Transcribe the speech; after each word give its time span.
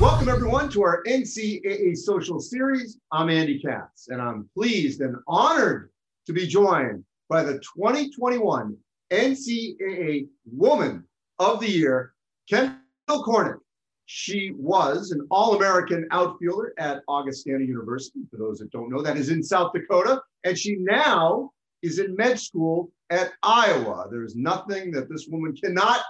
Welcome, 0.00 0.30
everyone, 0.30 0.70
to 0.70 0.82
our 0.82 1.02
NCAA 1.06 1.94
social 1.94 2.40
series. 2.40 2.96
I'm 3.12 3.28
Andy 3.28 3.60
Katz, 3.60 4.08
and 4.08 4.18
I'm 4.18 4.48
pleased 4.56 5.02
and 5.02 5.14
honored 5.28 5.90
to 6.26 6.32
be 6.32 6.46
joined 6.46 7.04
by 7.28 7.42
the 7.42 7.60
2021 7.76 8.78
NCAA 9.10 10.26
Woman 10.50 11.04
of 11.38 11.60
the 11.60 11.70
Year, 11.70 12.14
Kendall 12.48 12.78
Cornick. 13.10 13.58
She 14.06 14.52
was 14.56 15.10
an 15.10 15.26
All 15.30 15.54
American 15.56 16.08
outfielder 16.12 16.72
at 16.78 17.02
Augustana 17.06 17.62
University, 17.62 18.20
for 18.30 18.38
those 18.38 18.58
that 18.60 18.70
don't 18.70 18.90
know, 18.90 19.02
that 19.02 19.18
is 19.18 19.28
in 19.28 19.42
South 19.42 19.74
Dakota. 19.74 20.22
And 20.44 20.58
she 20.58 20.76
now 20.76 21.50
is 21.82 21.98
in 21.98 22.16
med 22.16 22.40
school 22.40 22.90
at 23.10 23.32
Iowa. 23.42 24.08
There's 24.10 24.34
nothing 24.34 24.92
that 24.92 25.10
this 25.10 25.26
woman 25.28 25.54
cannot 25.54 26.00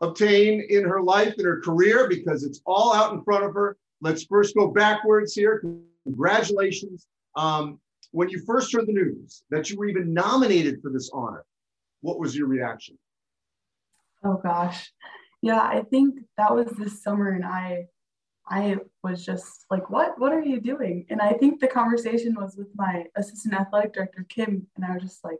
obtain 0.00 0.64
in 0.68 0.84
her 0.84 1.02
life, 1.02 1.34
in 1.38 1.44
her 1.44 1.60
career, 1.60 2.08
because 2.08 2.44
it's 2.44 2.60
all 2.64 2.94
out 2.94 3.12
in 3.12 3.22
front 3.22 3.44
of 3.44 3.54
her. 3.54 3.76
Let's 4.00 4.24
first 4.24 4.54
go 4.54 4.68
backwards 4.68 5.34
here. 5.34 5.62
Congratulations. 6.04 7.06
Um, 7.36 7.80
when 8.12 8.28
you 8.28 8.42
first 8.46 8.72
heard 8.72 8.86
the 8.86 8.92
news 8.92 9.42
that 9.50 9.68
you 9.68 9.76
were 9.76 9.86
even 9.86 10.14
nominated 10.14 10.80
for 10.80 10.90
this 10.90 11.10
honor, 11.12 11.44
what 12.00 12.18
was 12.18 12.36
your 12.36 12.46
reaction? 12.46 12.96
Oh 14.24 14.40
gosh. 14.42 14.92
Yeah, 15.42 15.60
I 15.60 15.82
think 15.90 16.20
that 16.36 16.54
was 16.54 16.68
this 16.78 17.02
summer 17.02 17.30
and 17.30 17.44
I 17.44 17.86
I 18.50 18.78
was 19.02 19.26
just 19.26 19.66
like, 19.70 19.90
what 19.90 20.18
what 20.18 20.32
are 20.32 20.42
you 20.42 20.60
doing? 20.60 21.06
And 21.10 21.20
I 21.20 21.32
think 21.34 21.60
the 21.60 21.68
conversation 21.68 22.34
was 22.34 22.56
with 22.56 22.68
my 22.74 23.04
assistant 23.16 23.54
athletic 23.54 23.92
director, 23.92 24.24
Kim, 24.28 24.66
and 24.76 24.84
I 24.84 24.94
was 24.94 25.02
just 25.02 25.22
like, 25.22 25.38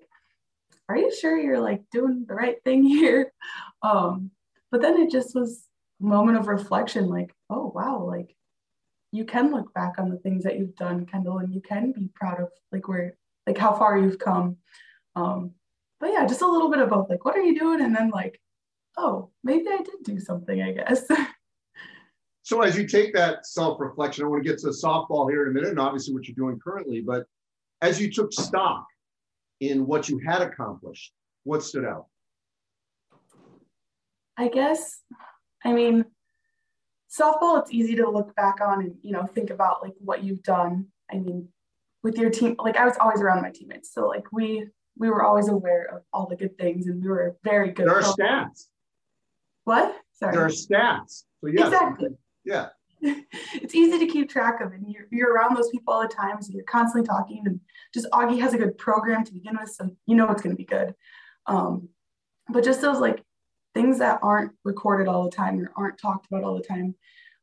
are 0.89 0.97
you 0.97 1.15
sure 1.15 1.39
you're 1.39 1.61
like 1.61 1.83
doing 1.91 2.27
the 2.29 2.34
right 2.34 2.62
thing 2.65 2.83
here? 2.83 3.33
Um, 3.81 4.33
but 4.70 4.80
then 4.80 5.00
it 5.00 5.11
just 5.11 5.34
was 5.34 5.64
a 6.00 6.06
moment 6.06 6.38
of 6.38 6.48
reflection, 6.48 7.08
like, 7.08 7.34
oh 7.50 7.72
wow, 7.74 8.02
like 8.05 8.34
you 9.12 9.25
can 9.25 9.50
look 9.50 9.72
back 9.75 9.94
on 9.98 10.10
the 10.10 10.19
things 10.19 10.44
that 10.44 10.58
you've 10.58 10.77
done, 10.77 11.06
Kendall, 11.06 11.38
and 11.38 11.52
you 11.52 11.60
can 11.60 11.92
be 11.92 12.10
proud 12.14 12.41
of 12.41 12.48
like 12.72 12.88
where 12.88 13.14
like 13.47 13.58
how 13.58 13.75
far 13.75 13.98
you've 13.98 14.19
come. 14.19 14.56
Um, 15.16 15.52
but 16.00 16.12
yeah, 16.12 16.27
just 16.27 16.42
a 16.42 16.47
little 16.47 16.70
bit 16.70 16.88
both, 16.88 17.08
like 17.10 17.25
what 17.25 17.36
are 17.36 17.42
you 17.42 17.58
doing? 17.58 17.80
And 17.80 17.94
then 17.94 18.10
like 18.10 18.41
oh, 18.98 19.30
maybe 19.44 19.66
I 19.70 19.78
did 19.78 20.02
do 20.02 20.19
something, 20.19 20.60
I 20.60 20.72
guess. 20.72 21.06
so 22.42 22.60
as 22.60 22.77
you 22.77 22.86
take 22.86 23.14
that 23.14 23.47
self-reflection, 23.47 24.25
I 24.25 24.28
want 24.28 24.42
to 24.42 24.48
get 24.48 24.58
to 24.60 24.69
softball 24.69 25.30
here 25.30 25.44
in 25.44 25.50
a 25.50 25.53
minute, 25.53 25.70
and 25.70 25.80
obviously 25.80 26.12
what 26.12 26.27
you're 26.27 26.34
doing 26.34 26.58
currently, 26.62 27.00
but 27.00 27.25
as 27.80 28.00
you 28.00 28.10
took 28.12 28.32
stock 28.32 28.84
in 29.60 29.86
what 29.86 30.08
you 30.08 30.19
had 30.19 30.42
accomplished, 30.42 31.12
what 31.44 31.62
stood 31.62 31.84
out? 31.84 32.06
I 34.39 34.48
guess, 34.48 35.03
I 35.64 35.72
mean, 35.72 36.05
softball, 37.11 37.61
it's 37.61 37.72
easy 37.72 37.97
to 37.97 38.08
look 38.08 38.34
back 38.36 38.61
on 38.61 38.81
and, 38.81 38.94
you 39.03 39.11
know, 39.11 39.27
think 39.27 39.50
about 39.50 39.83
like 39.83 39.94
what 39.98 40.22
you've 40.22 40.44
done. 40.44 40.86
I 41.11 41.17
mean, 41.17 41.48
with 42.05 42.17
your 42.17 42.31
team, 42.31 42.55
like 42.59 42.77
I 42.77 42.84
was 42.84 42.97
always 43.00 43.20
around 43.20 43.42
my 43.42 43.50
teammates. 43.50 43.92
So 43.92 44.06
like 44.06 44.31
we, 44.31 44.69
we 44.97 45.11
were 45.11 45.25
always 45.25 45.48
aware 45.48 45.92
of 45.92 46.03
all 46.12 46.27
the 46.28 46.36
good 46.36 46.56
things 46.56 46.86
and 46.86 47.03
we 47.03 47.09
were 47.09 47.36
very 47.42 47.72
good. 47.72 47.89
There 47.89 47.97
are 47.97 48.03
stats. 48.03 48.66
What? 49.64 49.97
Sorry. 50.12 50.36
There 50.36 50.44
are 50.44 50.50
stats. 50.50 51.25
So 51.41 51.48
yes, 51.48 51.66
exactly. 51.66 52.11
Yeah. 52.44 52.69
it's 53.00 53.75
easy 53.75 53.98
to 53.98 54.06
keep 54.06 54.28
track 54.28 54.61
of, 54.61 54.72
and 54.72 54.84
you're, 54.89 55.06
you're 55.11 55.33
around 55.33 55.56
those 55.56 55.70
people 55.70 55.94
all 55.94 56.03
the 56.03 56.09
time, 56.09 56.42
so 56.42 56.53
you're 56.53 56.64
constantly 56.64 57.06
talking. 57.06 57.42
And 57.47 57.61
just 57.94 58.09
Augie 58.11 58.41
has 58.41 58.55
a 58.55 58.59
good 58.59 58.77
program 58.77 59.25
to 59.25 59.33
begin 59.33 59.56
with, 59.61 59.70
so 59.70 59.89
you 60.06 60.16
know 60.16 60.28
it's 60.31 60.42
going 60.42 60.55
to 60.55 60.56
be 60.56 60.64
good. 60.64 60.94
Um, 61.47 61.91
but 62.48 62.64
just 62.64 62.81
those 62.81 62.98
like 62.98 63.22
things 63.79 63.98
that 64.01 64.19
aren't 64.23 64.51
recorded 64.65 65.07
all 65.07 65.23
the 65.23 65.37
time 65.37 65.61
or 65.61 65.71
aren't 65.77 66.01
talked 66.01 66.27
about 66.27 66.43
all 66.43 66.57
the 66.57 66.65
time. 66.65 66.97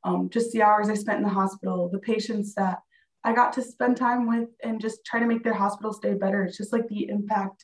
Um, 0.04 0.30
just 0.30 0.52
the 0.52 0.64
hours 0.64 0.90
I 0.90 0.94
spent 0.94 1.18
in 1.20 1.24
the 1.24 1.30
hospital, 1.30 1.90
the 1.90 2.00
patients 2.00 2.54
that 2.56 2.80
I 3.24 3.34
got 3.34 3.54
to 3.54 3.62
spend 3.62 3.96
time 3.96 4.28
with, 4.28 4.50
and 4.62 4.82
just 4.82 5.06
try 5.06 5.22
to 5.22 5.26
make 5.26 5.46
their 5.46 5.54
hospital 5.54 5.94
stay 5.94 6.14
better. 6.14 6.44
It's 6.44 6.58
just 6.58 6.74
like 6.74 6.90
the 6.90 7.08
impact, 7.08 7.64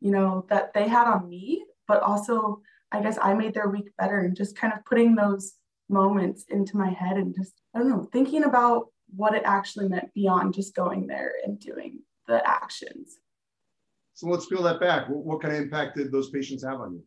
you 0.00 0.10
know, 0.10 0.44
that 0.50 0.74
they 0.74 0.86
had 0.86 1.06
on 1.08 1.26
me, 1.26 1.64
but 1.88 2.02
also 2.02 2.60
I 2.92 3.00
guess 3.02 3.18
I 3.20 3.32
made 3.32 3.54
their 3.54 3.70
week 3.70 3.88
better 3.96 4.18
and 4.18 4.36
just 4.36 4.58
kind 4.58 4.74
of 4.74 4.84
putting 4.84 5.14
those 5.14 5.54
moments 5.88 6.44
into 6.50 6.76
my 6.76 6.90
head 6.90 7.16
and 7.16 7.34
just, 7.34 7.54
I 7.74 7.78
don't 7.78 7.88
know, 7.88 8.08
thinking 8.12 8.44
about 8.44 8.88
what 9.16 9.34
it 9.34 9.42
actually 9.46 9.88
meant 9.88 10.12
beyond 10.12 10.52
just 10.52 10.74
going 10.74 11.06
there 11.06 11.32
and 11.44 11.58
doing 11.58 12.00
the 12.28 12.46
actions. 12.46 13.16
So 14.12 14.28
let's 14.28 14.46
peel 14.46 14.62
that 14.64 14.80
back. 14.80 15.08
What, 15.08 15.24
what 15.24 15.40
kind 15.40 15.54
of 15.54 15.62
impact 15.62 15.96
did 15.96 16.12
those 16.12 16.28
patients 16.30 16.62
have 16.62 16.80
on 16.80 16.92
you? 16.92 17.02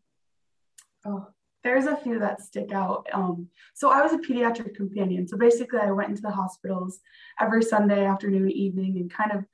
Oh, 1.05 1.27
there's 1.63 1.85
a 1.85 1.97
few 1.97 2.19
that 2.19 2.41
stick 2.41 2.71
out. 2.71 3.07
Um, 3.13 3.47
so 3.73 3.89
I 3.89 4.01
was 4.01 4.13
a 4.13 4.17
pediatric 4.17 4.75
companion. 4.75 5.27
So 5.27 5.37
basically, 5.37 5.79
I 5.79 5.91
went 5.91 6.09
into 6.09 6.21
the 6.21 6.31
hospitals 6.31 6.99
every 7.39 7.63
Sunday 7.63 8.05
afternoon, 8.05 8.49
evening, 8.49 8.97
and 8.97 9.11
kind 9.11 9.31
of 9.31 9.45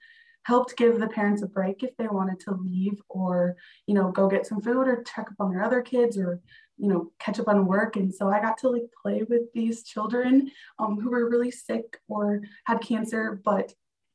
helped 0.46 0.78
give 0.78 1.00
the 1.00 1.08
parents 1.08 1.42
a 1.42 1.48
break 1.48 1.82
if 1.82 1.96
they 1.98 2.08
wanted 2.08 2.40
to 2.40 2.52
leave 2.52 3.02
or 3.10 3.56
you 3.88 3.94
know 3.94 4.12
go 4.12 4.28
get 4.28 4.46
some 4.46 4.62
food 4.62 4.88
or 4.88 5.04
check 5.04 5.28
up 5.28 5.36
on 5.40 5.52
their 5.52 5.64
other 5.64 5.82
kids 5.82 6.18
or 6.18 6.40
you 6.78 6.88
know 6.88 7.12
catch 7.20 7.40
up 7.40 7.48
on 7.48 7.66
work 7.66 7.96
and 7.96 8.14
so 8.14 8.30
i 8.30 8.40
got 8.40 8.58
to 8.58 8.70
like 8.70 8.84
play 9.02 9.24
with 9.28 9.42
these 9.54 9.84
children 9.84 10.50
um, 10.80 11.00
who 11.00 11.10
were 11.10 11.30
really 11.30 11.52
sick 11.52 11.98
or 12.08 12.42
had 12.66 12.80
cancer 12.80 13.42
but 13.44 13.74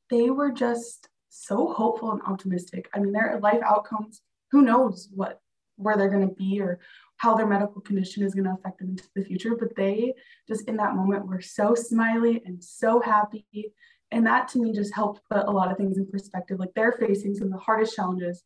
they 0.09 0.31
were 0.31 0.53
just 0.53 1.09
so 1.31 1.73
hopeful 1.73 2.13
and 2.13 2.23
optimistic 2.23 2.89
i 2.95 2.99
mean 2.99 3.13
their 3.13 3.39
life 3.43 3.61
outcomes 3.65 4.23
who 4.53 4.63
knows 4.63 5.09
what 5.13 5.41
where 5.77 5.97
they're 5.97 6.11
going 6.11 6.29
to 6.29 6.35
be 6.35 6.61
or 6.61 6.79
how 7.21 7.35
their 7.35 7.47
medical 7.47 7.83
condition 7.83 8.23
is 8.23 8.35
going 8.35 8.47
to 8.47 8.53
affect 8.53 8.79
them 8.79 8.89
into 8.89 9.05
the 9.15 9.23
future 9.23 9.55
but 9.55 9.77
they 9.77 10.15
just 10.49 10.67
in 10.67 10.77
that 10.77 10.97
moment 10.97 11.27
were 11.27 11.43
so 11.43 11.75
smiley 11.75 12.41
and 12.47 12.65
so 12.65 12.99
happy. 12.99 13.75
And 14.11 14.27
that 14.27 14.49
to 14.49 14.59
me 14.59 14.73
just 14.73 14.95
helped 14.95 15.21
put 15.31 15.47
a 15.47 15.51
lot 15.51 15.71
of 15.71 15.77
things 15.77 15.99
in 15.99 16.07
perspective. 16.07 16.59
Like 16.59 16.71
they're 16.75 16.93
facing 16.93 17.35
some 17.35 17.49
of 17.49 17.53
the 17.53 17.59
hardest 17.59 17.95
challenges 17.95 18.43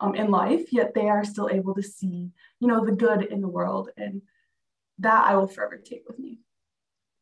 um, 0.00 0.14
in 0.14 0.30
life 0.30 0.72
yet 0.72 0.94
they 0.94 1.08
are 1.08 1.22
still 1.22 1.50
able 1.52 1.74
to 1.74 1.82
see 1.82 2.30
you 2.60 2.66
know 2.66 2.84
the 2.84 2.96
good 2.96 3.24
in 3.24 3.42
the 3.42 3.48
world. 3.48 3.90
And 3.98 4.22
that 5.00 5.26
i 5.26 5.36
will 5.36 5.46
forever 5.46 5.76
take 5.76 6.04
with 6.08 6.18
me. 6.18 6.38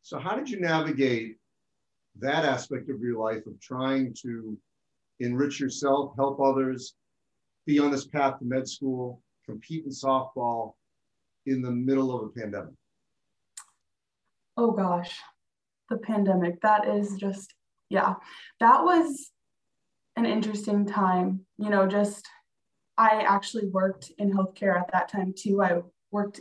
So 0.03 0.21
how 0.21 0.37
did 0.37 0.49
you 0.49 0.61
navigate 0.61 1.39
that 2.21 2.45
aspect 2.45 2.91
of 2.91 3.01
your 3.01 3.19
life 3.19 3.45
of 3.47 3.59
trying 3.61 4.15
to 4.23 4.57
enrich 5.19 5.59
yourself 5.59 6.15
help 6.15 6.41
others 6.41 6.95
be 7.67 7.81
on 7.81 7.91
this 7.91 8.07
path 8.07 8.39
to 8.39 8.45
med 8.45 8.69
school 8.69 9.21
compete 9.47 9.85
in 9.85 9.91
softball 9.91 10.75
in 11.47 11.63
the 11.63 11.71
middle 11.71 12.15
of 12.15 12.25
a 12.27 12.29
pandemic 12.31 12.75
oh 14.57 14.71
gosh 14.71 15.19
the 15.91 15.99
pandemic 15.99 16.61
that 16.61 16.87
is 16.87 17.17
just 17.17 17.55
yeah, 17.93 18.15
that 18.59 18.83
was 18.83 19.31
an 20.17 20.25
interesting 20.25 20.87
time. 20.87 21.41
You 21.59 21.69
know, 21.69 21.87
just 21.87 22.27
I 22.97 23.23
actually 23.29 23.67
worked 23.67 24.11
in 24.17 24.33
healthcare 24.33 24.81
at 24.81 24.91
that 24.93 25.11
time 25.11 25.35
too. 25.37 25.63
I 25.63 25.83
worked 26.11 26.41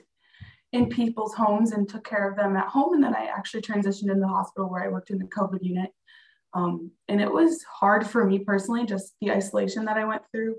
in 0.72 0.88
people's 0.88 1.34
homes 1.34 1.74
and 1.74 1.90
took 1.90 2.08
care 2.08 2.30
of 2.30 2.38
them 2.38 2.56
at 2.56 2.70
home. 2.70 2.94
And 2.94 3.04
then 3.04 3.14
I 3.14 3.26
actually 3.26 3.64
transitioned 3.64 4.10
in 4.10 4.22
the 4.22 4.30
hospital 4.30 4.70
where 4.70 4.84
I 4.84 4.88
worked 4.88 5.10
in 5.10 5.18
the 5.18 5.26
COVID 5.26 5.62
unit. 5.62 5.90
Um, 6.54 6.92
and 7.10 7.20
it 7.20 7.32
was 7.32 7.62
hard 7.64 8.08
for 8.08 8.26
me 8.26 8.40
personally, 8.40 8.86
just 8.86 9.16
the 9.20 9.34
isolation 9.34 9.84
that 9.86 9.98
I 9.98 10.06
went 10.06 10.22
through. 10.32 10.56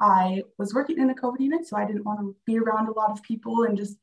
I 0.00 0.42
was 0.58 0.74
working 0.74 0.98
in 0.98 1.08
the 1.08 1.14
COVID 1.14 1.40
unit, 1.40 1.66
so 1.66 1.76
I 1.76 1.86
didn't 1.86 2.04
want 2.04 2.20
to 2.20 2.36
be 2.44 2.58
around 2.58 2.88
a 2.88 2.92
lot 2.92 3.10
of 3.10 3.22
people 3.22 3.64
and 3.64 3.76
just, 3.76 3.96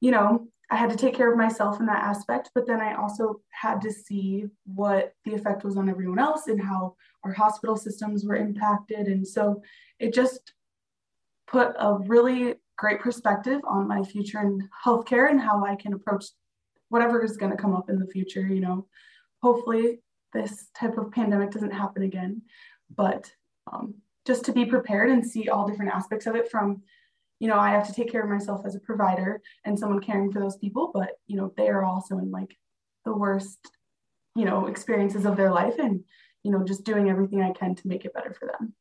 you 0.00 0.10
know, 0.10 0.48
I 0.70 0.76
had 0.76 0.90
to 0.90 0.96
take 0.96 1.14
care 1.14 1.30
of 1.30 1.38
myself 1.38 1.78
in 1.78 1.86
that 1.86 2.02
aspect, 2.02 2.50
but 2.54 2.66
then 2.66 2.80
I 2.80 2.94
also 2.94 3.40
had 3.50 3.80
to 3.82 3.92
see 3.92 4.46
what 4.64 5.14
the 5.24 5.34
effect 5.34 5.62
was 5.62 5.76
on 5.76 5.88
everyone 5.88 6.18
else 6.18 6.48
and 6.48 6.60
how 6.60 6.96
our 7.24 7.32
hospital 7.32 7.76
systems 7.76 8.24
were 8.24 8.34
impacted. 8.34 9.06
And 9.06 9.26
so 9.26 9.62
it 10.00 10.12
just 10.12 10.52
put 11.46 11.74
a 11.78 11.94
really 11.94 12.56
great 12.76 13.00
perspective 13.00 13.60
on 13.66 13.86
my 13.86 14.02
future 14.02 14.40
in 14.40 14.68
healthcare 14.84 15.30
and 15.30 15.40
how 15.40 15.64
I 15.64 15.76
can 15.76 15.92
approach 15.92 16.26
whatever 16.88 17.22
is 17.22 17.36
going 17.36 17.52
to 17.52 17.58
come 17.58 17.74
up 17.74 17.88
in 17.88 17.98
the 17.98 18.06
future. 18.06 18.46
You 18.46 18.60
know, 18.60 18.86
hopefully 19.42 20.00
this 20.32 20.68
type 20.76 20.98
of 20.98 21.12
pandemic 21.12 21.52
doesn't 21.52 21.72
happen 21.72 22.02
again, 22.02 22.42
but 22.94 23.30
um, 23.72 23.94
just 24.26 24.44
to 24.44 24.52
be 24.52 24.66
prepared 24.66 25.10
and 25.10 25.24
see 25.24 25.48
all 25.48 25.68
different 25.68 25.92
aspects 25.92 26.26
of 26.26 26.34
it 26.34 26.50
from 26.50 26.82
you 27.38 27.48
know, 27.48 27.58
I 27.58 27.70
have 27.70 27.86
to 27.86 27.92
take 27.92 28.10
care 28.10 28.22
of 28.22 28.30
myself 28.30 28.64
as 28.64 28.74
a 28.74 28.80
provider 28.80 29.42
and 29.64 29.78
someone 29.78 30.00
caring 30.00 30.32
for 30.32 30.40
those 30.40 30.56
people, 30.56 30.90
but 30.94 31.10
you 31.26 31.36
know, 31.36 31.52
they 31.56 31.68
are 31.68 31.84
also 31.84 32.18
in 32.18 32.30
like 32.30 32.56
the 33.04 33.12
worst, 33.12 33.58
you 34.34 34.44
know, 34.44 34.66
experiences 34.66 35.26
of 35.26 35.36
their 35.36 35.52
life 35.52 35.78
and, 35.78 36.02
you 36.42 36.50
know, 36.50 36.64
just 36.64 36.84
doing 36.84 37.10
everything 37.10 37.42
I 37.42 37.52
can 37.52 37.74
to 37.74 37.88
make 37.88 38.04
it 38.04 38.14
better 38.14 38.32
for 38.32 38.46
them. 38.46 38.72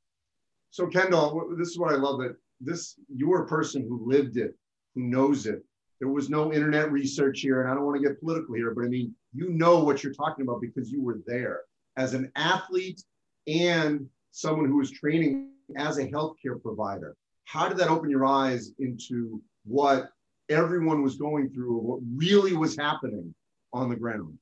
So 0.71 0.88
Kendall, 0.88 1.53
this 1.57 1.69
is 1.69 1.77
what 1.77 1.94
I 1.94 1.97
love 1.97 2.19
that 2.19 2.36
this 2.62 2.95
you're 3.13 3.44
a 3.44 3.47
person 3.47 3.81
who 3.81 4.09
lived 4.09 4.38
it, 4.38 4.56
who 4.94 5.03
knows 5.03 5.45
it. 5.45 5.63
There 6.00 6.09
was 6.09 6.30
no 6.30 6.51
internet 6.51 6.92
research 6.92 7.42
here, 7.42 7.62
and 7.62 7.71
I 7.71 7.74
don't 7.74 7.86
want 7.86 8.01
to 8.01 8.07
get 8.07 8.19
political 8.19 8.56
here, 8.56 8.74
but 8.74 8.86
I 8.86 8.88
mean, 8.88 9.13
you 9.33 9.50
know 9.50 9.83
what 9.83 10.03
you're 10.03 10.13
talking 10.13 10.44
about 10.44 10.62
because 10.62 10.92
you 10.92 11.01
were 11.01 11.19
there 11.25 11.62
as 11.97 12.13
an 12.13 12.31
athlete 12.36 13.01
and 13.47 14.07
someone 14.36 14.68
who 14.68 14.78
was 14.78 14.92
training 14.92 15.50
as 15.78 15.98
a 15.98 16.08
healthcare 16.08 16.62
provider 16.62 17.16
how 17.46 17.70
did 17.70 17.78
that 17.78 17.90
open 17.90 18.10
your 18.10 18.26
eyes 18.26 18.72
into 18.80 19.42
what 19.64 20.10
everyone 20.50 21.02
was 21.02 21.16
going 21.16 21.50
through, 21.50 21.78
what 21.78 22.00
really 22.16 22.54
was 22.54 22.76
happening 22.76 23.34
on 23.72 23.90
the 23.90 23.96
ground? 23.96 24.38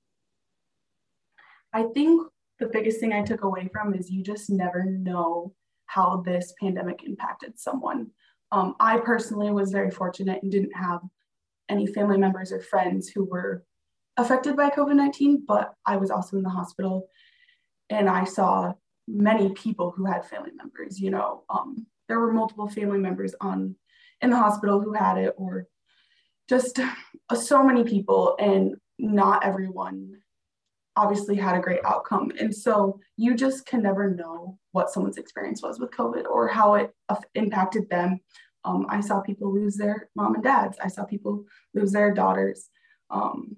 I 1.73 1.83
think 1.93 2.27
the 2.59 2.67
biggest 2.67 2.99
thing 2.99 3.13
I 3.13 3.21
took 3.21 3.43
away 3.43 3.69
from 3.71 3.93
is 3.93 4.09
you 4.09 4.23
just 4.23 4.49
never 4.49 4.83
know 4.85 5.53
how 5.85 6.23
this 6.25 6.53
pandemic 6.61 7.03
impacted 7.03 7.59
someone. 7.59 8.07
Um, 8.51 8.75
I 8.79 8.97
personally 8.97 9.51
was 9.51 9.71
very 9.71 9.91
fortunate 9.91 10.41
and 10.41 10.51
didn't 10.51 10.75
have 10.75 11.01
any 11.69 11.87
family 11.87 12.17
members 12.17 12.51
or 12.51 12.61
friends 12.61 13.09
who 13.09 13.25
were 13.25 13.63
affected 14.17 14.55
by 14.55 14.69
COVID 14.69 14.95
19, 14.95 15.43
but 15.47 15.73
I 15.85 15.97
was 15.97 16.11
also 16.11 16.37
in 16.37 16.43
the 16.43 16.49
hospital 16.49 17.07
and 17.89 18.09
I 18.09 18.23
saw 18.23 18.73
many 19.07 19.53
people 19.53 19.91
who 19.91 20.05
had 20.05 20.25
family 20.25 20.51
members. 20.55 20.99
You 20.99 21.11
know, 21.11 21.43
um, 21.49 21.85
there 22.07 22.19
were 22.19 22.33
multiple 22.33 22.67
family 22.67 22.99
members 22.99 23.35
on 23.41 23.75
in 24.21 24.29
the 24.29 24.37
hospital 24.37 24.81
who 24.81 24.93
had 24.93 25.17
it, 25.17 25.33
or 25.37 25.67
just 26.49 26.79
uh, 26.79 26.91
so 27.35 27.63
many 27.63 27.83
people, 27.83 28.35
and 28.39 28.75
not 28.99 29.43
everyone 29.43 30.17
obviously 30.95 31.35
had 31.35 31.55
a 31.55 31.61
great 31.61 31.83
outcome. 31.85 32.31
And 32.39 32.55
so 32.55 32.99
you 33.17 33.35
just 33.35 33.65
can 33.65 33.81
never 33.81 34.11
know 34.11 34.57
what 34.71 34.91
someone's 34.91 35.17
experience 35.17 35.61
was 35.61 35.79
with 35.79 35.91
COVID 35.91 36.25
or 36.25 36.47
how 36.47 36.75
it 36.75 36.93
impacted 37.35 37.89
them. 37.89 38.19
Um, 38.65 38.85
I 38.89 39.01
saw 39.01 39.19
people 39.21 39.53
lose 39.53 39.75
their 39.75 40.09
mom 40.15 40.35
and 40.35 40.43
dads. 40.43 40.77
I 40.81 40.87
saw 40.87 41.03
people 41.03 41.45
lose 41.73 41.91
their 41.91 42.13
daughters. 42.13 42.69
Um, 43.09 43.57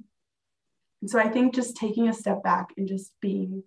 and 1.02 1.10
so 1.10 1.20
I 1.20 1.30
think 1.30 1.54
just 1.54 1.78
taking 1.78 2.08
a 2.08 2.14
step 2.14 2.42
back 2.42 2.70
and 2.78 2.88
just 2.88 3.12
being, 3.22 3.64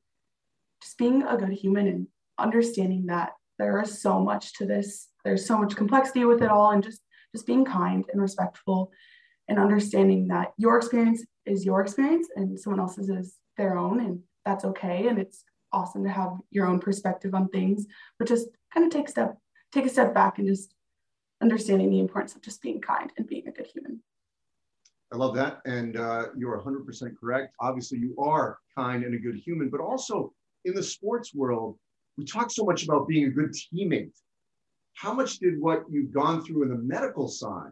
just 0.83 0.99
being 0.99 1.23
a 1.23 1.37
good 1.37 1.53
human 1.53 1.87
and 1.87 2.07
understanding 2.39 3.07
that 3.07 3.33
there 3.59 3.81
is 3.81 4.01
so 4.01 4.21
much 4.21 4.55
to 4.55 4.67
this. 4.67 5.09
There's 5.25 5.45
so 5.45 5.59
much 5.59 5.77
complexity 5.77 6.25
with 6.25 6.43
it 6.43 6.51
all, 6.51 6.71
and 6.71 6.83
just 6.83 7.01
just 7.35 7.47
being 7.47 7.65
kind 7.65 8.05
and 8.13 8.23
respectful, 8.23 8.91
and 9.49 9.59
understanding 9.59 10.29
that 10.29 10.53
your 10.57 10.77
experience 10.77 11.25
is 11.45 11.65
your 11.65 11.81
experience 11.81 12.29
and 12.37 12.59
someone 12.59 12.81
else's 12.81 13.09
is 13.09 13.37
their 13.57 13.77
own, 13.77 14.01
and 14.01 14.21
that's 14.45 14.65
okay. 14.65 15.09
And 15.09 15.19
it's 15.19 15.45
awesome 15.73 16.05
to 16.05 16.11
have 16.11 16.33
your 16.51 16.67
own 16.67 16.81
perspective 16.81 17.35
on 17.35 17.49
things, 17.49 17.87
but 18.19 18.29
just 18.29 18.49
kind 18.73 18.87
of 18.87 18.93
take 18.93 19.09
step 19.09 19.37
take 19.73 19.85
a 19.85 19.91
step 19.91 20.15
back 20.15 20.39
and 20.39 20.47
just 20.47 20.75
understanding 21.43 21.91
the 21.91 22.01
importance 22.01 22.35
of 22.35 22.43
just 22.43 22.63
being 22.63 22.81
kind 22.81 23.13
and 23.17 23.27
being 23.27 23.47
a 23.49 23.53
good 23.53 23.67
human. 23.67 24.01
I 25.13 25.17
love 25.17 25.35
that. 25.37 25.61
And 25.65 25.97
uh, 25.97 26.27
you're 26.37 26.61
100% 26.61 27.13
correct. 27.19 27.55
Obviously, 27.61 27.99
you 27.99 28.15
are 28.19 28.59
kind 28.77 29.05
and 29.05 29.15
a 29.15 29.19
good 29.19 29.37
human, 29.37 29.71
but 29.71 29.81
also 29.81 30.33
in 30.65 30.75
the 30.75 30.83
sports 30.83 31.35
world, 31.35 31.79
we 32.17 32.25
talk 32.25 32.51
so 32.51 32.65
much 32.65 32.85
about 32.85 33.09
being 33.09 33.27
a 33.27 33.31
good 33.31 33.53
teammate. 33.53 34.13
How 34.95 35.13
much 35.13 35.39
did 35.39 35.61
what 35.61 35.85
you've 35.89 36.13
gone 36.13 36.45
through 36.45 36.65
in 36.65 36.71
the 36.71 36.77
medical 36.77 37.29
side, 37.29 37.71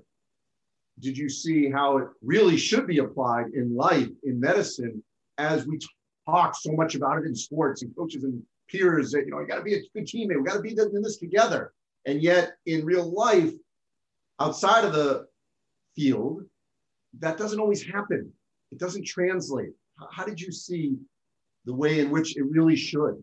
did 1.01 1.19
you 1.19 1.29
see 1.29 1.71
how 1.71 1.99
it 1.99 2.09
really 2.23 2.57
should 2.57 2.87
be 2.87 2.99
applied 2.99 3.47
in 3.55 3.75
life, 3.75 4.09
in 4.23 4.41
medicine, 4.41 5.03
as 5.39 5.67
we 5.67 5.79
talk 6.27 6.55
so 6.55 6.73
much 6.73 6.95
about 6.95 7.19
it 7.19 7.27
in 7.27 7.35
sports 7.35 7.83
and 7.83 7.95
coaches 7.97 8.25
and 8.25 8.43
peers 8.71 9.11
that, 9.13 9.25
you 9.27 9.31
know, 9.31 9.41
you 9.41 9.47
got 9.47 9.57
to 9.57 9.63
be 9.63 9.75
a 9.75 9.81
good 9.95 10.07
teammate. 10.07 10.39
We 10.39 10.45
got 10.45 10.55
to 10.55 10.61
be 10.61 10.71
in 10.71 11.03
this 11.03 11.19
together. 11.19 11.73
And 12.07 12.23
yet 12.23 12.57
in 12.67 12.85
real 12.85 13.13
life, 13.13 13.53
outside 14.41 14.85
of 14.85 14.93
the 14.93 15.27
field, 15.95 16.43
that 17.19 17.37
doesn't 17.37 17.61
always 17.61 17.83
happen. 17.85 18.33
It 18.71 18.79
doesn't 18.79 19.07
translate. 19.07 19.71
How 20.13 20.25
did 20.25 20.41
you 20.41 20.53
see 20.53 20.97
the 21.67 21.75
way 21.75 22.01
in 22.01 22.11
which 22.11 22.37
it 22.37 22.45
really 22.45 22.77
should? 22.77 23.23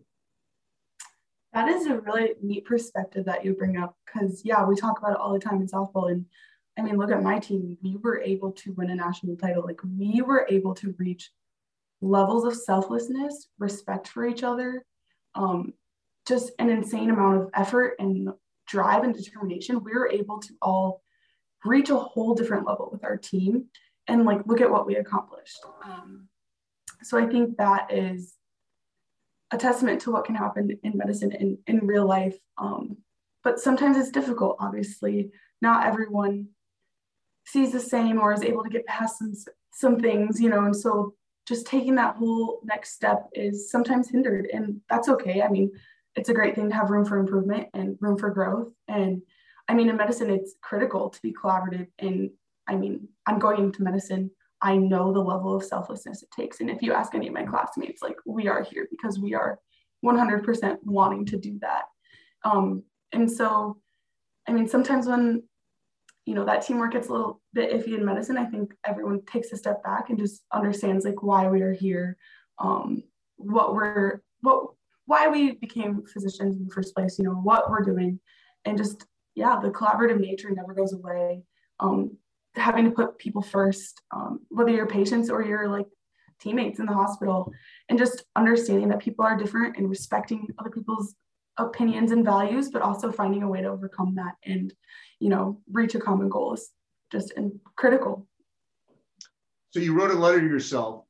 That 1.53 1.69
is 1.69 1.87
a 1.87 1.99
really 1.99 2.33
neat 2.41 2.65
perspective 2.65 3.25
that 3.25 3.45
you 3.45 3.53
bring 3.53 3.77
up 3.77 3.95
because, 4.05 4.41
yeah, 4.43 4.65
we 4.65 4.75
talk 4.75 4.99
about 4.99 5.11
it 5.11 5.17
all 5.17 5.33
the 5.33 5.39
time 5.39 5.61
in 5.61 5.67
softball. 5.67 6.11
And 6.11 6.25
I 6.77 6.81
mean, 6.81 6.97
look 6.97 7.11
at 7.11 7.23
my 7.23 7.39
team. 7.39 7.77
We 7.81 7.97
were 7.97 8.21
able 8.21 8.51
to 8.51 8.73
win 8.73 8.89
a 8.89 8.95
national 8.95 9.37
title. 9.37 9.63
Like, 9.63 9.79
we 9.83 10.21
were 10.21 10.47
able 10.49 10.73
to 10.75 10.93
reach 10.97 11.31
levels 12.01 12.43
of 12.43 12.55
selflessness, 12.55 13.47
respect 13.59 14.07
for 14.07 14.25
each 14.25 14.43
other, 14.43 14.83
um, 15.35 15.73
just 16.27 16.51
an 16.59 16.69
insane 16.69 17.09
amount 17.09 17.41
of 17.41 17.49
effort 17.53 17.95
and 17.99 18.29
drive 18.67 19.03
and 19.03 19.13
determination. 19.13 19.83
We 19.83 19.93
were 19.93 20.09
able 20.09 20.39
to 20.39 20.53
all 20.61 21.01
reach 21.63 21.89
a 21.89 21.95
whole 21.95 22.33
different 22.33 22.67
level 22.67 22.89
with 22.91 23.03
our 23.05 23.17
team 23.17 23.65
and 24.07 24.25
like 24.25 24.45
look 24.45 24.59
at 24.59 24.69
what 24.71 24.85
we 24.85 24.95
accomplished. 24.95 25.59
Um, 25.85 26.27
so 27.03 27.17
I 27.17 27.25
think 27.27 27.57
that 27.57 27.91
is 27.91 28.33
a 29.51 29.57
testament 29.57 30.01
to 30.01 30.11
what 30.11 30.25
can 30.25 30.35
happen 30.35 30.77
in 30.83 30.97
medicine 30.97 31.31
in, 31.31 31.57
in 31.67 31.85
real 31.85 32.07
life. 32.07 32.37
Um, 32.57 32.97
but 33.43 33.59
sometimes 33.59 33.97
it's 33.97 34.09
difficult, 34.09 34.57
obviously. 34.59 35.31
Not 35.61 35.85
everyone 35.85 36.47
sees 37.45 37.71
the 37.71 37.79
same 37.79 38.19
or 38.19 38.33
is 38.33 38.41
able 38.41 38.63
to 38.63 38.69
get 38.69 38.85
past 38.85 39.19
some, 39.19 39.33
some 39.73 39.99
things, 39.99 40.39
you 40.41 40.49
know, 40.49 40.65
and 40.65 40.75
so 40.75 41.13
just 41.47 41.67
taking 41.67 41.95
that 41.95 42.15
whole 42.15 42.61
next 42.63 42.93
step 42.93 43.27
is 43.33 43.69
sometimes 43.69 44.09
hindered 44.09 44.47
and 44.53 44.79
that's 44.89 45.09
okay. 45.09 45.41
I 45.41 45.49
mean, 45.49 45.71
it's 46.15 46.29
a 46.29 46.33
great 46.33 46.55
thing 46.55 46.69
to 46.69 46.75
have 46.75 46.89
room 46.89 47.05
for 47.05 47.17
improvement 47.17 47.67
and 47.73 47.97
room 47.99 48.17
for 48.17 48.29
growth. 48.29 48.69
And 48.87 49.21
I 49.67 49.73
mean, 49.73 49.89
in 49.89 49.97
medicine, 49.97 50.29
it's 50.29 50.55
critical 50.61 51.09
to 51.09 51.21
be 51.21 51.33
collaborative. 51.33 51.87
And 51.99 52.31
I 52.67 52.75
mean, 52.75 53.09
I'm 53.25 53.39
going 53.39 53.59
into 53.59 53.83
medicine 53.83 54.31
I 54.63 54.77
know 54.77 55.11
the 55.11 55.19
level 55.19 55.53
of 55.53 55.63
selflessness 55.63 56.23
it 56.23 56.31
takes. 56.31 56.61
And 56.61 56.69
if 56.69 56.81
you 56.81 56.93
ask 56.93 57.13
any 57.13 57.27
of 57.27 57.33
my 57.33 57.43
classmates, 57.43 58.01
like 58.01 58.15
we 58.25 58.47
are 58.47 58.63
here 58.63 58.87
because 58.89 59.19
we 59.19 59.33
are 59.33 59.59
100% 60.03 60.77
wanting 60.83 61.25
to 61.25 61.37
do 61.37 61.59
that. 61.61 61.83
Um, 62.45 62.83
and 63.11 63.29
so, 63.29 63.77
I 64.47 64.53
mean, 64.53 64.69
sometimes 64.69 65.05
when, 65.05 65.43
you 66.25 66.33
know, 66.33 66.45
that 66.45 66.65
teamwork 66.65 66.93
gets 66.93 67.09
a 67.09 67.11
little 67.11 67.41
bit 67.53 67.71
iffy 67.71 67.97
in 67.97 68.05
medicine, 68.05 68.37
I 68.37 68.45
think 68.45 68.73
everyone 68.85 69.21
takes 69.25 69.51
a 69.51 69.57
step 69.57 69.83
back 69.83 70.09
and 70.09 70.17
just 70.17 70.43
understands 70.53 71.03
like 71.03 71.21
why 71.21 71.49
we 71.49 71.61
are 71.61 71.73
here, 71.73 72.15
um, 72.57 73.03
what 73.35 73.73
we're, 73.73 74.21
what, 74.41 74.67
why 75.07 75.27
we 75.27 75.55
became 75.55 76.05
physicians 76.05 76.55
in 76.55 76.65
the 76.65 76.73
first 76.73 76.95
place, 76.95 77.19
you 77.19 77.25
know, 77.25 77.31
what 77.31 77.69
we're 77.69 77.83
doing. 77.83 78.17
And 78.63 78.77
just, 78.77 79.05
yeah, 79.35 79.59
the 79.61 79.71
collaborative 79.71 80.21
nature 80.21 80.51
never 80.51 80.73
goes 80.73 80.93
away. 80.93 81.43
Um, 81.81 82.17
having 82.55 82.85
to 82.85 82.91
put 82.91 83.17
people 83.17 83.41
first, 83.41 84.01
um, 84.11 84.41
whether 84.49 84.71
you're 84.71 84.87
patients 84.87 85.29
or 85.29 85.43
you're 85.43 85.67
like 85.67 85.87
teammates 86.39 86.79
in 86.79 86.85
the 86.85 86.93
hospital, 86.93 87.51
and 87.89 87.97
just 87.97 88.23
understanding 88.35 88.89
that 88.89 88.99
people 88.99 89.25
are 89.25 89.37
different 89.37 89.77
and 89.77 89.89
respecting 89.89 90.47
other 90.59 90.69
people's 90.69 91.15
opinions 91.57 92.11
and 92.11 92.25
values, 92.25 92.69
but 92.69 92.81
also 92.81 93.11
finding 93.11 93.43
a 93.43 93.47
way 93.47 93.61
to 93.61 93.67
overcome 93.67 94.15
that 94.15 94.35
and, 94.43 94.73
you 95.19 95.29
know, 95.29 95.61
reach 95.71 95.95
a 95.95 95.99
common 95.99 96.29
goal 96.29 96.53
is 96.53 96.71
just 97.11 97.31
in, 97.33 97.59
critical. 97.75 98.27
So 99.69 99.79
you 99.79 99.93
wrote 99.93 100.11
a 100.11 100.15
letter 100.15 100.41
to 100.41 100.47
yourself 100.47 101.05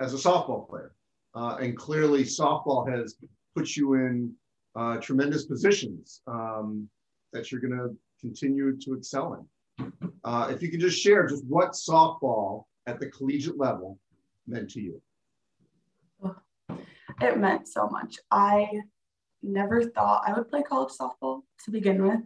as 0.00 0.12
a 0.12 0.16
softball 0.16 0.68
player, 0.68 0.94
uh, 1.34 1.56
and 1.60 1.76
clearly 1.76 2.24
softball 2.24 2.88
has 2.88 3.16
put 3.56 3.76
you 3.76 3.94
in 3.94 4.32
uh, 4.76 4.96
tremendous 4.98 5.46
positions 5.46 6.20
um, 6.26 6.88
that 7.32 7.50
you're 7.50 7.60
going 7.60 7.78
to 7.78 7.96
continue 8.20 8.76
to 8.78 8.94
excel 8.94 9.34
in. 9.34 9.46
Uh, 10.24 10.48
if 10.50 10.62
you 10.62 10.70
could 10.70 10.80
just 10.80 10.98
share 10.98 11.26
just 11.26 11.44
what 11.44 11.72
softball 11.72 12.64
at 12.86 13.00
the 13.00 13.06
collegiate 13.10 13.58
level 13.58 13.98
meant 14.46 14.70
to 14.70 14.80
you. 14.80 15.02
It 17.20 17.38
meant 17.38 17.68
so 17.68 17.88
much. 17.88 18.16
I 18.30 18.68
never 19.42 19.84
thought 19.84 20.24
I 20.26 20.32
would 20.32 20.48
play 20.48 20.62
college 20.62 20.92
softball 21.00 21.42
to 21.64 21.70
begin 21.70 22.02
with. 22.02 22.20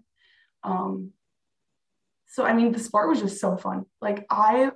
Um, 0.62 1.10
so 2.26 2.44
I 2.44 2.52
mean, 2.52 2.72
the 2.72 2.78
sport 2.78 3.08
was 3.08 3.20
just 3.20 3.40
so 3.40 3.56
fun. 3.56 3.84
Like 4.00 4.26
I, 4.30 4.70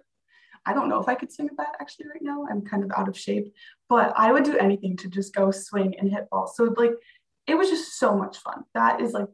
I 0.66 0.74
don't 0.74 0.88
know 0.88 1.00
if 1.00 1.08
I 1.08 1.14
could 1.14 1.32
swing 1.32 1.48
a 1.50 1.54
bat 1.54 1.76
actually 1.80 2.06
right 2.08 2.22
now. 2.22 2.46
I'm 2.50 2.62
kind 2.62 2.84
of 2.84 2.90
out 2.96 3.08
of 3.08 3.18
shape, 3.18 3.52
but 3.88 4.12
I 4.16 4.32
would 4.32 4.44
do 4.44 4.58
anything 4.58 4.96
to 4.98 5.08
just 5.08 5.34
go 5.34 5.50
swing 5.50 5.94
and 5.98 6.10
hit 6.10 6.28
balls. 6.30 6.56
So 6.56 6.64
like, 6.76 6.92
it 7.46 7.56
was 7.56 7.70
just 7.70 7.98
so 7.98 8.16
much 8.16 8.38
fun. 8.38 8.64
That 8.74 9.00
is 9.00 9.12
like 9.12 9.28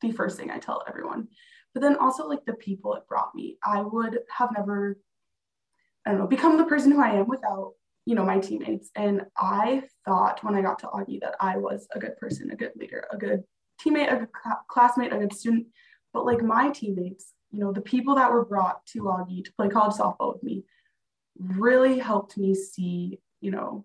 the 0.00 0.12
first 0.12 0.38
thing 0.38 0.50
I 0.50 0.58
tell 0.58 0.82
everyone 0.88 1.28
but 1.74 1.82
then 1.82 1.96
also 1.96 2.26
like 2.26 2.44
the 2.46 2.54
people 2.54 2.94
it 2.94 3.06
brought 3.08 3.34
me. 3.34 3.58
I 3.64 3.80
would 3.80 4.18
have 4.36 4.50
never, 4.56 4.98
I 6.06 6.10
don't 6.10 6.20
know, 6.20 6.26
become 6.26 6.56
the 6.56 6.64
person 6.64 6.92
who 6.92 7.02
I 7.02 7.10
am 7.10 7.28
without, 7.28 7.72
you 8.06 8.14
know, 8.14 8.24
my 8.24 8.38
teammates. 8.38 8.90
And 8.96 9.26
I 9.36 9.84
thought 10.04 10.42
when 10.42 10.54
I 10.54 10.62
got 10.62 10.78
to 10.80 10.86
Augie 10.86 11.20
that 11.20 11.36
I 11.40 11.56
was 11.56 11.86
a 11.94 11.98
good 11.98 12.16
person, 12.16 12.50
a 12.50 12.56
good 12.56 12.72
leader, 12.76 13.06
a 13.10 13.16
good 13.16 13.44
teammate, 13.80 14.12
a 14.12 14.16
good 14.16 14.28
cl- 14.42 14.64
classmate, 14.68 15.12
a 15.12 15.18
good 15.18 15.32
student. 15.32 15.66
But 16.12 16.26
like 16.26 16.42
my 16.42 16.70
teammates, 16.70 17.32
you 17.50 17.60
know, 17.60 17.72
the 17.72 17.80
people 17.80 18.16
that 18.16 18.32
were 18.32 18.44
brought 18.44 18.84
to 18.86 19.02
Augie 19.02 19.44
to 19.44 19.52
play 19.52 19.68
college 19.68 19.96
softball 19.96 20.34
with 20.34 20.42
me 20.42 20.64
really 21.38 21.98
helped 21.98 22.36
me 22.36 22.54
see, 22.54 23.20
you 23.40 23.50
know, 23.50 23.84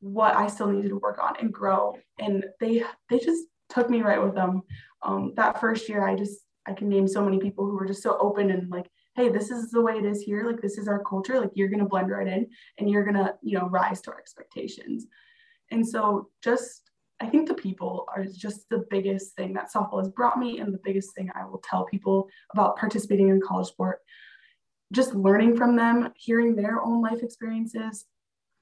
what 0.00 0.36
I 0.36 0.46
still 0.48 0.68
needed 0.68 0.90
to 0.90 0.96
work 0.96 1.18
on 1.22 1.36
and 1.40 1.52
grow. 1.52 1.96
And 2.18 2.44
they 2.60 2.84
they 3.10 3.18
just 3.18 3.46
took 3.68 3.90
me 3.90 4.02
right 4.02 4.22
with 4.22 4.34
them. 4.34 4.62
Um, 5.02 5.32
that 5.36 5.60
first 5.60 5.88
year, 5.88 6.06
I 6.06 6.14
just 6.14 6.43
I 6.66 6.72
can 6.72 6.88
name 6.88 7.06
so 7.06 7.24
many 7.24 7.38
people 7.38 7.66
who 7.66 7.76
were 7.76 7.86
just 7.86 8.02
so 8.02 8.16
open 8.18 8.50
and 8.50 8.70
like, 8.70 8.90
hey, 9.16 9.28
this 9.28 9.50
is 9.50 9.70
the 9.70 9.82
way 9.82 9.94
it 9.94 10.04
is 10.04 10.22
here. 10.22 10.44
Like, 10.44 10.60
this 10.60 10.78
is 10.78 10.88
our 10.88 11.02
culture. 11.04 11.38
Like, 11.40 11.52
you're 11.54 11.68
going 11.68 11.80
to 11.80 11.88
blend 11.88 12.10
right 12.10 12.26
in 12.26 12.48
and 12.78 12.90
you're 12.90 13.04
going 13.04 13.16
to, 13.16 13.34
you 13.42 13.58
know, 13.58 13.68
rise 13.68 14.00
to 14.02 14.12
our 14.12 14.18
expectations. 14.18 15.06
And 15.70 15.86
so, 15.86 16.30
just, 16.42 16.90
I 17.20 17.26
think 17.26 17.46
the 17.46 17.54
people 17.54 18.06
are 18.14 18.24
just 18.24 18.68
the 18.70 18.84
biggest 18.90 19.36
thing 19.36 19.52
that 19.54 19.72
softball 19.72 20.00
has 20.00 20.08
brought 20.08 20.38
me, 20.38 20.58
and 20.58 20.74
the 20.74 20.80
biggest 20.82 21.14
thing 21.14 21.30
I 21.34 21.44
will 21.44 21.62
tell 21.68 21.84
people 21.84 22.28
about 22.52 22.76
participating 22.76 23.28
in 23.28 23.40
college 23.40 23.68
sport. 23.68 24.00
just 24.94 25.14
learning 25.14 25.56
from 25.56 25.76
them, 25.76 26.12
hearing 26.16 26.54
their 26.54 26.80
own 26.80 27.02
life 27.02 27.22
experiences, 27.22 28.06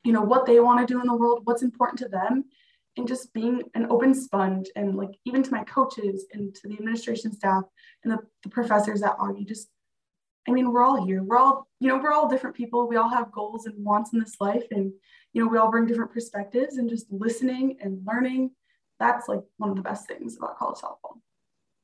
you 0.05 0.13
know, 0.13 0.23
what 0.23 0.47
they 0.47 0.61
want 0.61 0.81
to 0.81 0.93
do 0.93 1.01
in 1.01 1.07
the 1.07 1.15
world, 1.15 1.43
what's 1.45 1.63
important 1.63 1.99
to 2.01 2.09
them, 2.09 2.45
and 2.97 3.09
just 3.09 3.33
being 3.33 3.63
an 3.75 3.87
open 3.91 4.15
sponge 4.15 4.69
and 4.77 4.97
like 4.97 5.11
even 5.25 5.43
to 5.43 5.51
my 5.51 5.65
coaches 5.65 6.27
and 6.33 6.55
to 6.55 6.69
the 6.69 6.75
administration 6.75 7.33
staff 7.33 7.65
and 8.05 8.13
the, 8.13 8.19
the 8.43 8.51
professors 8.51 9.03
at 9.03 9.17
Augie, 9.19 9.47
just 9.47 9.69
I 10.49 10.51
mean, 10.51 10.73
we're 10.73 10.83
all 10.83 11.07
here. 11.07 11.23
We're 11.23 11.39
all, 11.39 11.69
you 11.79 11.89
know, 11.89 11.99
we're 11.99 12.13
all 12.13 12.29
different 12.29 12.57
people. 12.57 12.89
We 12.89 12.97
all 12.97 13.09
have 13.09 13.31
goals 13.31 13.67
and 13.67 13.85
wants 13.85 14.13
in 14.13 14.19
this 14.19 14.37
life. 14.41 14.65
And, 14.73 14.93
you 15.33 15.43
know, 15.43 15.49
we 15.49 15.57
all 15.57 15.71
bring 15.71 15.87
different 15.87 16.13
perspectives 16.13 16.79
and 16.79 16.91
just 16.91 17.07
listening 17.11 17.77
and 17.81 18.05
learning. 18.05 18.51
That's 18.99 19.29
like 19.29 19.41
one 19.59 19.71
of 19.71 19.77
the 19.77 19.83
best 19.83 20.09
things 20.09 20.37
about 20.37 20.59
college 20.59 20.79
softball. 20.79 21.21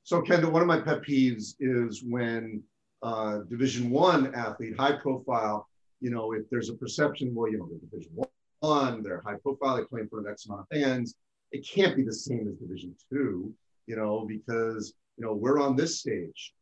So 0.02 0.22
Kendall, 0.22 0.50
one 0.50 0.62
of 0.62 0.68
my 0.68 0.80
pet 0.80 1.02
peeves 1.02 1.54
is 1.60 2.02
when 2.02 2.62
uh, 3.02 3.40
Division 3.48 3.90
One 3.90 4.34
athlete, 4.34 4.74
high 4.76 4.96
profile, 4.96 5.68
you 6.00 6.10
know, 6.10 6.32
if 6.32 6.48
there's 6.50 6.68
a 6.68 6.74
perception, 6.74 7.34
well, 7.34 7.50
you 7.50 7.58
know, 7.58 7.68
they're 7.68 7.78
Division 7.78 8.12
One, 8.14 8.28
they're 8.62 9.22
high 9.24 9.36
profile, 9.42 9.76
they 9.76 9.84
play 9.84 10.00
in 10.00 10.08
front 10.08 10.26
of 10.26 10.32
X 10.32 10.46
amount 10.46 10.62
of 10.62 10.68
fans. 10.68 11.14
It 11.52 11.66
can't 11.66 11.96
be 11.96 12.02
the 12.02 12.12
same 12.12 12.48
as 12.48 12.56
Division 12.56 12.94
Two, 13.10 13.52
you 13.86 13.96
know, 13.96 14.26
because 14.26 14.94
you 15.16 15.24
know 15.24 15.34
we're 15.34 15.60
on 15.60 15.76
this 15.76 16.00
stage. 16.00 16.52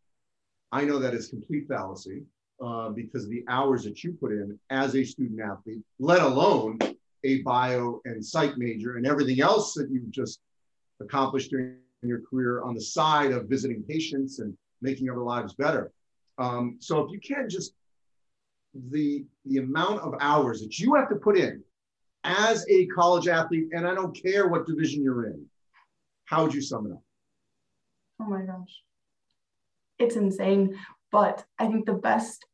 I 0.72 0.84
know 0.84 0.98
that 0.98 1.14
is 1.14 1.28
complete 1.28 1.66
fallacy 1.68 2.22
uh, 2.62 2.90
because 2.90 3.28
the 3.28 3.44
hours 3.48 3.84
that 3.84 4.02
you 4.04 4.12
put 4.12 4.32
in 4.32 4.58
as 4.70 4.94
a 4.94 5.04
student 5.04 5.40
athlete, 5.40 5.82
let 5.98 6.22
alone 6.22 6.78
a 7.24 7.42
bio 7.42 8.00
and 8.04 8.24
psych 8.24 8.56
major 8.56 8.96
and 8.96 9.06
everything 9.06 9.40
else 9.40 9.74
that 9.74 9.88
you've 9.90 10.10
just 10.10 10.40
accomplished 11.00 11.50
during 11.50 11.76
your 12.02 12.20
career 12.20 12.62
on 12.62 12.74
the 12.74 12.80
side 12.80 13.32
of 13.32 13.48
visiting 13.48 13.82
patients 13.82 14.38
and 14.38 14.56
making 14.82 15.10
other 15.10 15.22
lives 15.22 15.54
better. 15.54 15.90
Um, 16.38 16.76
so 16.80 17.00
if 17.00 17.10
you 17.10 17.18
can't 17.18 17.50
just 17.50 17.72
the 18.90 19.24
the 19.46 19.58
amount 19.58 20.00
of 20.02 20.14
hours 20.20 20.60
that 20.60 20.78
you 20.78 20.94
have 20.94 21.08
to 21.08 21.16
put 21.16 21.38
in 21.38 21.62
as 22.26 22.66
a 22.68 22.86
college 22.86 23.28
athlete, 23.28 23.68
and 23.72 23.86
I 23.86 23.94
don't 23.94 24.14
care 24.14 24.48
what 24.48 24.66
division 24.66 25.02
you're 25.02 25.26
in, 25.26 25.46
how 26.24 26.42
would 26.42 26.52
you 26.52 26.60
sum 26.60 26.86
it 26.86 26.92
up? 26.92 27.02
Oh 28.20 28.24
my 28.24 28.42
gosh. 28.42 28.82
It's 29.98 30.16
insane. 30.16 30.78
But 31.12 31.44
I 31.58 31.68
think 31.68 31.86
the 31.86 31.94
best 31.94 32.44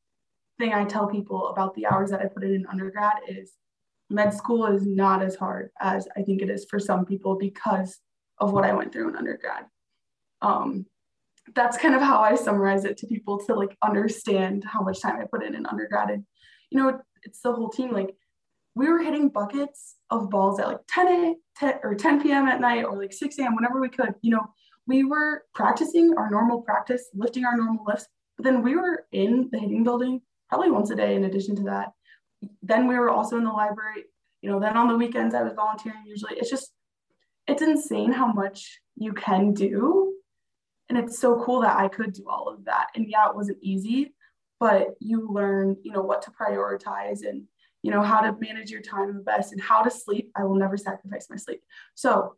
thing 0.59 0.75
I 0.75 0.85
tell 0.85 1.07
people 1.07 1.49
about 1.49 1.75
the 1.75 1.87
hours 1.87 2.11
that 2.11 2.21
I 2.21 2.27
put 2.27 2.45
in 2.45 2.55
in 2.55 2.67
undergrad 2.67 3.15
is 3.27 3.53
med 4.11 4.35
school 4.35 4.67
is 4.67 4.87
not 4.87 5.23
as 5.23 5.37
hard 5.37 5.71
as 5.81 6.07
I 6.17 6.23
think 6.23 6.43
it 6.43 6.51
is 6.51 6.67
for 6.69 6.79
some 6.79 7.07
people 7.07 7.37
because 7.37 7.99
of 8.39 8.53
what 8.53 8.65
I 8.65 8.75
went 8.75 8.93
through 8.93 9.09
in 9.09 9.17
undergrad. 9.17 9.65
Um, 10.43 10.87
that's 11.55 11.79
kind 11.79 11.95
of 11.95 12.03
how 12.03 12.21
I 12.21 12.35
summarize 12.35 12.85
it 12.85 12.99
to 12.99 13.07
people 13.07 13.39
to 13.47 13.55
like 13.55 13.77
understand 13.83 14.65
how 14.65 14.83
much 14.83 15.01
time 15.01 15.19
I 15.19 15.25
put 15.25 15.43
in 15.43 15.55
in 15.55 15.67
undergrad. 15.67 16.11
And, 16.11 16.25
you 16.71 16.79
know, 16.79 17.01
it's 17.25 17.41
the 17.41 17.53
whole 17.53 17.71
team. 17.71 17.91
Like 17.93 18.15
we 18.75 18.89
were 18.89 18.99
hitting 18.99 19.29
buckets 19.29 19.97
of 20.11 20.31
balls 20.31 20.59
at 20.59 20.69
like 20.69 20.81
10 20.89 21.09
a 21.09 21.35
10 21.57 21.75
or 21.83 21.95
10 21.95 22.23
p.m. 22.23 22.47
at 22.47 22.61
night 22.61 22.85
or 22.85 22.97
like 22.97 23.13
6 23.13 23.39
a.m. 23.39 23.55
whenever 23.55 23.81
we 23.81 23.89
could. 23.89 24.15
You 24.23 24.33
know, 24.33 24.47
we 24.87 25.05
were 25.05 25.45
practicing 25.55 26.15
our 26.17 26.31
normal 26.31 26.63
practice, 26.63 27.09
lifting 27.15 27.45
our 27.45 27.57
normal 27.57 27.85
lifts, 27.87 28.07
but 28.37 28.45
then 28.45 28.63
we 28.63 28.77
were 28.77 29.05
in 29.13 29.49
the 29.53 29.59
hitting 29.59 29.85
building 29.85 30.23
probably 30.49 30.71
once 30.71 30.91
a 30.91 30.97
day 30.97 31.15
in 31.15 31.25
addition 31.25 31.57
to 31.57 31.63
that. 31.65 31.93
Then 32.63 32.87
we 32.89 32.99
were 32.99 33.11
also 33.11 33.37
in 33.37 33.45
the 33.45 33.51
library. 33.51 34.05
You 34.41 34.51
know, 34.51 34.59
then 34.59 34.77
on 34.77 34.89
the 34.89 34.97
weekends 34.97 35.35
I 35.35 35.43
was 35.43 35.53
volunteering 35.55 36.03
usually. 36.07 36.37
It's 36.37 36.51
just 36.51 36.73
it's 37.47 37.63
insane 37.63 38.13
how 38.13 38.33
much 38.33 38.81
you 38.97 39.13
can 39.13 39.53
do. 39.53 40.15
And 40.89 40.99
it's 40.99 41.19
so 41.19 41.43
cool 41.45 41.61
that 41.61 41.77
I 41.77 41.89
could 41.89 42.13
do 42.13 42.25
all 42.29 42.49
of 42.49 42.65
that. 42.65 42.89
And 42.95 43.07
yeah, 43.09 43.29
it 43.29 43.35
wasn't 43.35 43.59
easy, 43.63 44.15
but 44.61 44.89
you 45.01 45.29
learn, 45.31 45.77
you 45.83 45.93
know, 45.93 46.03
what 46.03 46.23
to 46.23 46.31
prioritize 46.31 47.27
and, 47.27 47.45
you 47.83 47.91
know, 47.91 48.03
how 48.03 48.21
to 48.21 48.37
manage 48.41 48.71
your 48.71 48.81
time 48.81 49.15
the 49.15 49.23
best 49.23 49.53
and 49.53 49.61
how 49.61 49.83
to 49.83 49.91
sleep. 49.91 50.31
I 50.37 50.45
will 50.45 50.57
never 50.57 50.77
sacrifice 50.77 51.29
my 51.29 51.37
sleep. 51.37 51.63
So 51.95 52.37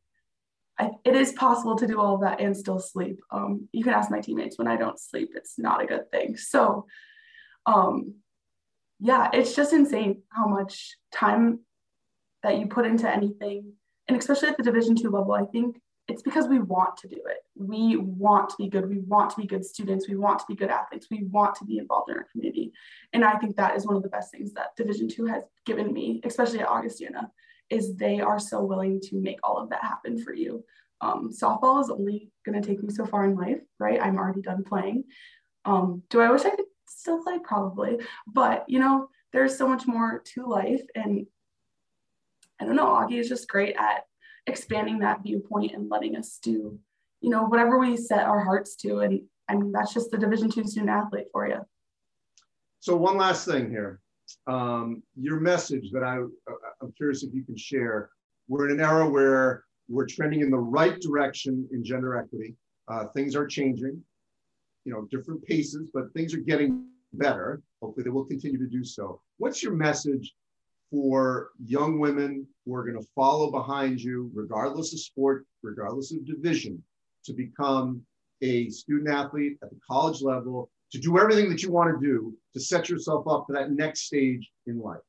I, 0.78 0.90
it 1.04 1.14
is 1.14 1.32
possible 1.32 1.76
to 1.76 1.86
do 1.86 2.00
all 2.00 2.16
of 2.16 2.22
that 2.22 2.40
and 2.40 2.56
still 2.56 2.80
sleep. 2.80 3.20
Um, 3.30 3.68
you 3.72 3.84
can 3.84 3.92
ask 3.92 4.10
my 4.10 4.20
teammates 4.20 4.58
when 4.58 4.68
I 4.68 4.76
don't 4.76 4.98
sleep, 4.98 5.30
it's 5.34 5.58
not 5.58 5.82
a 5.82 5.86
good 5.86 6.10
thing. 6.10 6.36
So, 6.36 6.86
um, 7.66 8.14
yeah, 8.98 9.30
it's 9.32 9.54
just 9.54 9.72
insane 9.72 10.22
how 10.30 10.46
much 10.46 10.96
time 11.12 11.60
that 12.42 12.58
you 12.58 12.66
put 12.66 12.86
into 12.86 13.10
anything 13.10 13.72
and 14.08 14.16
especially 14.16 14.48
at 14.48 14.56
the 14.56 14.62
division 14.62 14.94
two 14.94 15.10
level 15.10 15.32
i 15.32 15.44
think 15.44 15.76
it's 16.06 16.22
because 16.22 16.48
we 16.48 16.58
want 16.58 16.96
to 16.98 17.08
do 17.08 17.16
it. 17.16 17.38
We 17.56 17.96
want 17.96 18.50
to 18.50 18.56
be 18.58 18.68
good. 18.68 18.88
We 18.88 18.98
want 18.98 19.30
to 19.30 19.40
be 19.40 19.46
good 19.46 19.64
students. 19.64 20.08
We 20.08 20.16
want 20.16 20.38
to 20.40 20.44
be 20.46 20.54
good 20.54 20.68
athletes. 20.68 21.06
We 21.10 21.24
want 21.24 21.54
to 21.56 21.64
be 21.64 21.78
involved 21.78 22.10
in 22.10 22.16
our 22.16 22.26
community. 22.30 22.72
And 23.12 23.24
i 23.24 23.36
think 23.38 23.56
that 23.56 23.76
is 23.76 23.86
one 23.86 23.96
of 23.96 24.02
the 24.02 24.08
best 24.08 24.30
things 24.30 24.52
that 24.52 24.76
division 24.76 25.08
two 25.08 25.26
has 25.26 25.44
given 25.64 25.92
me 25.92 26.20
especially 26.24 26.60
at 26.60 26.68
augustana 26.68 27.30
is 27.70 27.96
they 27.96 28.20
are 28.20 28.38
so 28.38 28.62
willing 28.62 29.00
to 29.00 29.16
make 29.16 29.38
all 29.42 29.56
of 29.56 29.70
that 29.70 29.82
happen 29.82 30.22
for 30.22 30.34
you. 30.34 30.62
Um, 31.00 31.30
softball 31.32 31.82
is 31.82 31.90
only 31.90 32.30
going 32.44 32.60
to 32.60 32.66
take 32.66 32.82
me 32.82 32.92
so 32.92 33.06
far 33.06 33.24
in 33.24 33.36
life 33.36 33.60
right? 33.78 34.00
I'm 34.00 34.18
already 34.18 34.42
done 34.42 34.64
playing. 34.64 35.04
Um, 35.64 36.02
do 36.10 36.20
i 36.20 36.30
wish 36.30 36.44
i 36.44 36.50
could 36.50 36.66
still 36.86 37.22
play? 37.22 37.38
Probably. 37.38 37.98
But 38.26 38.64
you 38.68 38.78
know 38.78 39.08
there's 39.32 39.58
so 39.58 39.68
much 39.68 39.86
more 39.86 40.22
to 40.34 40.46
life. 40.46 40.82
And 40.94 41.26
I 42.60 42.64
don't 42.64 42.76
know, 42.76 42.86
Augie 42.86 43.18
is 43.18 43.28
just 43.28 43.48
great 43.48 43.76
at 43.76 44.04
expanding 44.46 44.98
that 45.00 45.22
viewpoint 45.22 45.72
and 45.72 45.88
letting 45.90 46.16
us 46.16 46.38
do, 46.42 46.78
you 47.20 47.30
know, 47.30 47.44
whatever 47.44 47.78
we 47.78 47.96
set 47.96 48.24
our 48.24 48.44
hearts 48.44 48.76
to. 48.76 49.00
And 49.00 49.22
I 49.48 49.54
mean, 49.56 49.72
that's 49.72 49.94
just 49.94 50.10
the 50.10 50.18
Division 50.18 50.50
two 50.50 50.64
student 50.64 50.90
athlete 50.90 51.26
for 51.32 51.48
you. 51.48 51.60
So 52.80 52.96
one 52.96 53.16
last 53.16 53.46
thing 53.46 53.70
here, 53.70 54.00
um, 54.46 55.02
your 55.18 55.40
message 55.40 55.90
that 55.92 56.02
I, 56.02 56.16
I'm 56.82 56.92
curious 56.96 57.22
if 57.22 57.32
you 57.32 57.42
can 57.44 57.56
share. 57.56 58.10
We're 58.48 58.68
in 58.68 58.78
an 58.78 58.84
era 58.84 59.08
where 59.08 59.64
we're 59.88 60.06
trending 60.06 60.40
in 60.40 60.50
the 60.50 60.58
right 60.58 61.00
direction 61.00 61.66
in 61.72 61.82
gender 61.82 62.18
equity. 62.18 62.56
Uh, 62.88 63.06
things 63.14 63.34
are 63.34 63.46
changing, 63.46 64.02
you 64.84 64.92
know, 64.92 65.08
different 65.10 65.42
paces, 65.44 65.88
but 65.94 66.12
things 66.12 66.34
are 66.34 66.38
getting 66.38 66.84
better. 67.14 67.62
Hopefully, 67.80 68.04
they 68.04 68.10
will 68.10 68.26
continue 68.26 68.58
to 68.58 68.66
do 68.66 68.84
so. 68.84 69.22
What's 69.38 69.62
your 69.62 69.72
message 69.72 70.34
for 70.94 71.50
young 71.66 71.98
women 71.98 72.46
who 72.64 72.72
are 72.72 72.84
going 72.84 72.96
to 72.96 73.08
follow 73.16 73.50
behind 73.50 74.00
you, 74.00 74.30
regardless 74.32 74.92
of 74.92 75.00
sport, 75.00 75.44
regardless 75.60 76.12
of 76.12 76.24
division, 76.24 76.80
to 77.24 77.32
become 77.32 78.00
a 78.42 78.70
student 78.70 79.08
athlete 79.08 79.58
at 79.60 79.70
the 79.70 79.78
college 79.90 80.22
level, 80.22 80.70
to 80.92 81.00
do 81.00 81.18
everything 81.18 81.50
that 81.50 81.64
you 81.64 81.72
want 81.72 81.92
to 81.92 82.06
do 82.06 82.32
to 82.52 82.60
set 82.60 82.88
yourself 82.88 83.26
up 83.26 83.44
for 83.44 83.54
that 83.54 83.72
next 83.72 84.02
stage 84.02 84.48
in 84.68 84.78
life? 84.78 85.00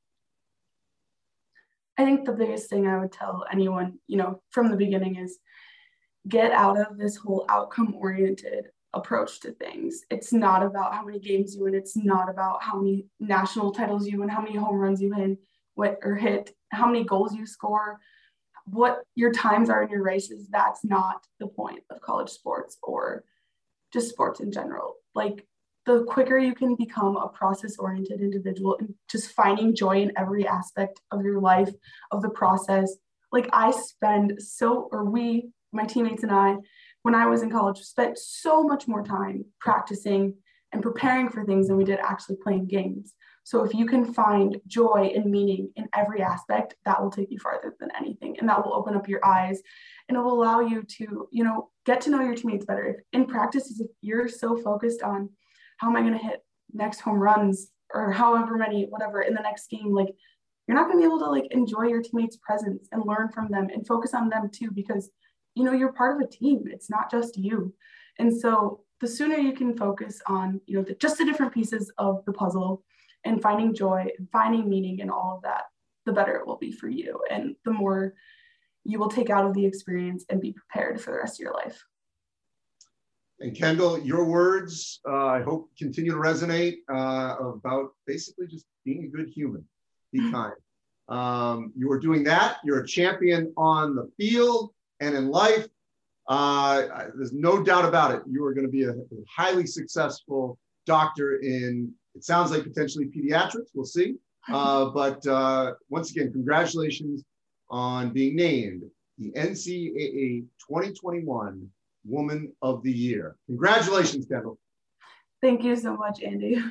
I 2.00 2.04
think 2.04 2.25
the 2.25 2.32
biggest 2.32 2.68
thing 2.68 2.88
I 2.88 2.98
would 2.98 3.12
tell 3.12 3.46
anyone, 3.51 4.00
you 4.08 4.18
know, 4.18 4.42
from 4.50 4.72
the 4.72 4.77
beginning 4.77 5.18
is 5.18 5.38
get 6.27 6.51
out 6.51 6.80
of 6.80 6.98
this 6.98 7.15
whole 7.15 7.46
outcome 7.48 7.94
oriented 7.96 8.70
approach 8.96 9.39
to 9.42 9.51
things. 9.51 10.01
It's 10.10 10.34
not 10.34 10.63
about 10.63 10.96
how 10.96 11.06
many 11.06 11.20
games 11.20 11.56
you 11.56 11.65
win, 11.65 11.75
it's 11.75 11.96
not 11.96 12.27
about 12.27 12.63
how 12.63 12.80
many 12.80 13.06
national 13.20 13.72
titles 13.72 14.08
you 14.08 14.20
win, 14.20 14.30
how 14.30 14.42
many 14.42 14.56
home 14.56 14.77
runs 14.77 15.00
you 15.00 15.13
win 15.15 15.38
what 15.75 16.00
or 16.03 16.15
hit, 16.15 16.55
how 16.72 16.88
many 16.88 17.03
goals 17.03 17.34
you 17.34 17.46
score, 17.46 18.00
what 18.65 19.03
your 19.13 19.32
times 19.32 19.70
are 19.70 19.84
in 19.84 19.89
your 19.89 20.03
races. 20.03 20.48
That's 20.50 20.84
not 20.84 21.25
the 21.39 21.48
point 21.48 21.84
of 21.89 22.01
college 22.01 22.29
sports 22.29 22.77
or 22.82 23.24
just 23.94 24.10
sports 24.10 24.39
in 24.39 24.51
general. 24.51 24.96
Like 25.13 25.46
the 25.86 26.03
quicker 26.05 26.38
you 26.38 26.55
can 26.55 26.75
become 26.75 27.15
a 27.15 27.29
process 27.29 27.77
oriented 27.77 28.20
individual 28.20 28.77
and 28.79 28.94
just 29.10 29.32
finding 29.32 29.75
joy 29.75 30.01
in 30.01 30.12
every 30.17 30.48
aspect 30.48 31.00
of 31.12 31.24
your 31.24 31.39
life, 31.39 31.70
of 32.12 32.22
the 32.22 32.29
process. 32.29 32.91
Like 33.32 33.50
I 33.53 33.72
spend 33.72 34.41
so, 34.41 34.89
or 34.91 35.05
we, 35.05 35.50
my 35.72 35.86
teammates 35.86 36.24
and 36.24 36.32
I, 36.32 36.55
when 37.03 37.13
I 37.13 37.27
was 37.27 37.44
in 37.44 37.51
college, 37.51 37.79
spent 37.79 38.17
so 38.17 38.63
much 38.63 38.88
more 38.88 39.03
time 39.03 39.46
practicing 39.60 40.34
and 40.72 40.82
preparing 40.82 41.29
for 41.29 41.46
things 41.46 41.67
than 41.67 41.77
we 41.77 41.84
did 41.84 42.00
actually 42.00 42.38
playing 42.38 42.65
games. 42.65 43.13
So 43.46 43.64
if 43.64 43.75
you 43.75 43.86
can 43.86 44.12
find 44.12 44.60
joy 44.66 45.12
and 45.16 45.30
meaning 45.30 45.72
in 45.75 45.88
every 45.94 46.24
aspect, 46.24 46.74
that 46.84 47.00
will 47.00 47.12
take 47.12 47.30
you 47.30 47.38
farther 47.38 47.75
than 47.80 47.92
anything. 47.96 48.36
And 48.40 48.50
that 48.50 48.66
will 48.66 48.74
open 48.74 48.96
up 48.96 49.08
your 49.08 49.24
eyes 49.24 49.62
and 50.10 50.18
it 50.18 50.22
will 50.22 50.34
allow 50.34 50.62
you 50.62 50.82
to, 50.82 51.28
you 51.32 51.44
know, 51.44 51.70
get 51.86 52.02
to 52.02 52.10
know 52.10 52.22
your 52.22 52.34
teammates 52.34 52.66
better. 52.66 52.88
If 52.88 52.96
in 53.14 53.28
practice, 53.28 53.80
if 53.80 53.88
you're 54.02 54.28
so 54.28 54.58
focused 54.58 55.04
on 55.04 55.30
how 55.78 55.90
am 55.90 55.96
I 55.96 56.02
going 56.02 56.18
to 56.18 56.25
hit 56.25 56.44
next 56.74 57.02
home 57.02 57.20
runs 57.20 57.70
or 57.94 58.12
however 58.12 58.58
many, 58.58 58.88
whatever 58.90 59.22
in 59.22 59.36
the 59.36 59.44
next 59.44 59.70
game, 59.70 59.94
like 59.94 60.10
you're 60.68 60.75
not 60.75 60.88
going 60.88 60.98
to 60.98 61.02
be 61.02 61.06
able 61.06 61.20
to 61.20 61.30
like 61.30 61.46
enjoy 61.52 61.84
your 61.84 62.02
teammates' 62.02 62.38
presence 62.38 62.88
and 62.92 63.06
learn 63.06 63.30
from 63.32 63.50
them 63.52 63.68
and 63.72 63.86
focus 63.86 64.16
on 64.16 64.28
them 64.28 64.50
too, 64.52 64.72
because 64.72 65.12
you 65.54 65.64
know 65.64 65.72
you're 65.72 65.94
part 65.94 66.20
of 66.20 66.28
a 66.28 66.32
team. 66.32 66.64
It's 66.66 66.90
not 66.90 67.12
just 67.12 67.38
you. 67.38 67.75
And 68.18 68.36
so 68.36 68.82
the 69.02 69.08
sooner 69.08 69.36
you 69.36 69.54
can 69.54 69.78
focus 69.78 70.20
on, 70.25 70.62
you 70.66 70.78
know, 70.78 70.84
the, 70.84 70.96
just 70.96 71.20
the 71.20 71.25
different 71.25 71.54
pieces 71.54 71.92
of 72.00 72.25
the 72.25 72.34
puzzle 72.34 72.84
and 73.25 73.41
finding 73.41 73.74
joy 73.74 74.08
and 74.17 74.29
finding 74.32 74.70
meaning 74.70 75.00
in 75.00 75.10
all 75.10 75.36
of 75.36 75.44
that, 75.44 75.63
the 76.05 76.13
better 76.13 76.36
it 76.36 76.48
will 76.48 76.58
be 76.58 76.72
for 76.72 76.88
you. 76.88 77.20
And 77.29 77.55
the 77.65 77.72
more 77.72 78.13
you 78.84 79.00
will 79.00 79.10
take 79.10 79.29
out 79.29 79.46
of 79.46 79.53
the 79.53 79.65
experience 79.65 80.25
and 80.29 80.39
be 80.39 80.53
prepared 80.53 81.01
for 81.01 81.12
the 81.12 81.17
rest 81.17 81.39
of 81.39 81.44
your 81.44 81.53
life. 81.53 81.84
And 83.39 83.55
Kendall, 83.55 84.00
your 84.00 84.24
words, 84.24 85.01
uh, 85.10 85.25
I 85.25 85.41
hope, 85.41 85.70
continue 85.77 86.12
to 86.12 86.17
resonate 86.17 86.77
uh, 86.89 87.36
about 87.44 87.89
basically 88.08 88.48
just 88.48 88.65
being 88.86 89.03
a 89.03 89.08
good 89.08 89.27
human. 89.27 89.65
Be 90.13 90.32
kind. 90.32 90.53
Um, 91.10 91.74
you 91.75 91.91
are 91.91 92.00
doing 92.00 92.24
that. 92.24 92.58
You're 92.63 92.79
a 92.79 92.88
champion 92.88 93.51
on 93.58 93.96
the 93.96 94.10
field 94.17 94.72
and 95.01 95.15
in 95.15 95.29
life. 95.29 95.67
Uh, 96.27 97.08
there's 97.15 97.34
no 97.34 97.62
doubt 97.62 97.86
about 97.86 98.15
it. 98.15 98.22
You 98.25 98.46
are 98.46 98.53
going 98.53 98.65
to 98.65 98.72
be 98.72 98.84
a, 98.84 98.91
a 98.91 99.24
highly 99.29 99.67
successful 99.67 100.58
doctor 100.86 101.38
in, 101.38 101.91
it 102.15 102.24
sounds 102.24 102.51
like 102.51 102.63
potentially 102.63 103.05
pediatrics. 103.05 103.69
We'll 103.74 103.86
see. 103.86 104.15
Uh, 104.48 104.86
but 104.93 105.25
uh, 105.27 105.74
once 105.89 106.12
again, 106.12 106.31
congratulations 106.31 107.24
on 107.69 108.12
being 108.12 108.36
named 108.36 108.84
the 109.17 109.31
NCAA 109.31 110.45
2021 110.67 111.69
Woman 112.05 112.51
of 112.62 112.84
the 112.84 112.91
Year. 112.91 113.36
Congratulations, 113.48 114.25
Kendall. 114.25 114.57
Thank 115.41 115.63
you 115.63 115.75
so 115.75 115.95
much, 115.95 116.22
Andy. 116.22 116.62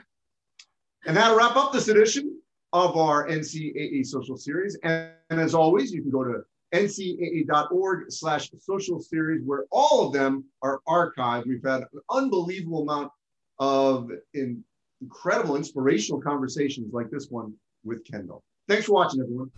And 1.07 1.17
that'll 1.17 1.37
wrap 1.37 1.57
up 1.57 1.73
this 1.73 1.89
edition 1.89 2.39
of 2.73 2.97
our 2.97 3.29
NCAA 3.29 4.05
social 4.07 4.37
series. 4.37 4.77
And, 4.83 5.11
and 5.31 5.41
as 5.41 5.55
always, 5.55 5.93
you 5.93 6.03
can 6.03 6.11
go 6.11 6.25
to 6.25 6.43
ncaa.org 6.73 8.11
slash 8.11 8.51
social 8.59 9.01
series 9.01 9.43
where 9.45 9.65
all 9.71 10.07
of 10.07 10.13
them 10.13 10.45
are 10.63 10.81
archived. 10.89 11.47
We've 11.47 11.63
had 11.65 11.83
an 11.83 12.01
unbelievable 12.11 12.83
amount 12.83 13.13
of 13.59 14.11
in, 14.33 14.65
incredible 15.05 15.57
inspirational 15.57 16.21
conversations 16.21 16.93
like 16.93 17.11
this 17.11 17.29
one 17.31 17.53
with 17.85 18.05
Kendall. 18.11 18.43
Thanks 18.69 18.87
for 18.87 18.93
watching, 18.93 19.21
everyone. 19.21 19.51